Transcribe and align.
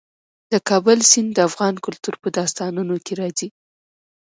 د 0.51 0.53
کابل 0.69 0.99
سیند 1.11 1.29
د 1.33 1.39
افغان 1.49 1.75
کلتور 1.85 2.15
په 2.21 2.27
داستانونو 2.37 2.95
کې 3.05 3.13
راځي. 3.21 3.49